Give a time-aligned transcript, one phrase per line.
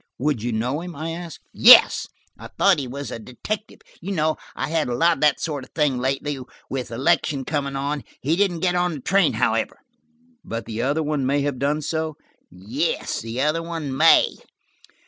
[0.17, 1.41] "Would you know him?" I asked.
[1.53, 2.07] "Yes.
[2.35, 5.63] I thought he was a detective; you know I've had a lot of that sort
[5.63, 6.39] of thing lately,
[6.71, 8.03] with election coming on.
[8.19, 9.77] He didn't get on the train, however."
[10.43, 12.15] "But the other one may have done so."
[12.49, 14.37] "Yes, the other one may.